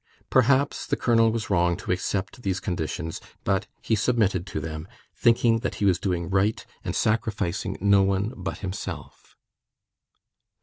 [0.31, 5.59] Perhaps the colonel was wrong to accept these conditions, but he submitted to them, thinking
[5.59, 9.35] that he was doing right and sacrificing no one but himself.